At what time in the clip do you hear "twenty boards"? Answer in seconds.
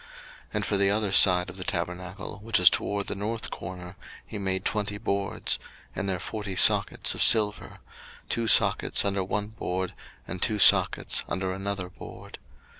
4.65-5.59